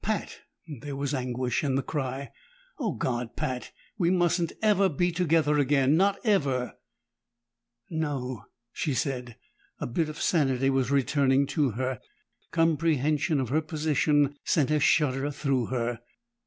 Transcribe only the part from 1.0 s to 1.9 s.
anguish in the